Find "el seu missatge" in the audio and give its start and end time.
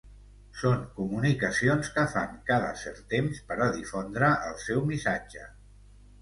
4.49-5.47